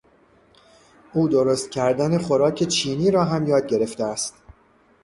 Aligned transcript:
او 1.13 1.29
درست 1.29 1.71
کردن 1.71 2.17
خوراک 2.17 2.63
چینی 2.63 3.11
را 3.11 3.25
هم 3.25 3.47
یاد 3.47 3.67
گرفته 3.67 4.03
است. 4.03 4.35